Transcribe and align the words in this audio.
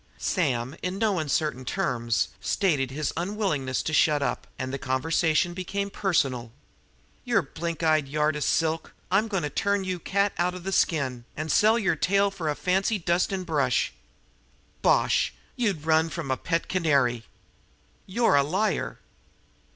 Sam, 0.17 0.75
in 0.81 0.97
no 0.97 1.19
uncertain 1.19 1.63
terms, 1.63 2.29
stated 2.41 2.89
his 2.89 3.13
unwillingness 3.15 3.83
to 3.83 3.93
shut 3.93 4.23
up, 4.23 4.47
and 4.57 4.73
the 4.73 4.79
conversation 4.79 5.53
became 5.53 5.91
personal. 5.91 6.51
"Yer 7.23 7.43
blink 7.43 7.83
eyed 7.83 8.07
yard 8.07 8.35
er 8.35 8.41
silk, 8.41 8.95
I'm 9.11 9.25
a 9.27 9.29
goin' 9.29 9.43
to 9.43 9.51
turn 9.51 9.83
you 9.83 9.99
cat 9.99 10.33
out 10.39 10.55
the 10.63 10.71
skin 10.71 11.25
an' 11.37 11.49
sell 11.49 11.77
yer 11.77 11.95
tail 11.95 12.31
fer 12.31 12.47
a 12.49 12.55
fancy 12.55 12.97
dustin' 12.97 13.43
brush!" 13.43 13.93
"Bosh! 14.81 15.35
You'd 15.55 15.85
run 15.85 16.09
from 16.09 16.31
a 16.31 16.35
pet 16.37 16.67
canary." 16.67 17.25
"You're 18.07 18.35
a 18.35 18.41
liar!" 18.41 18.97